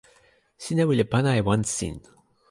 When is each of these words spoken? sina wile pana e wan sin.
sina 0.63 0.83
wile 0.87 1.05
pana 1.11 1.31
e 1.39 1.41
wan 1.47 1.63
sin. 1.75 1.97